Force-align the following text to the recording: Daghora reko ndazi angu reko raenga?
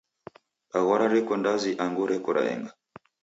Daghora 0.71 1.05
reko 1.13 1.33
ndazi 1.41 1.71
angu 1.83 2.03
reko 2.11 2.29
raenga? 2.35 2.71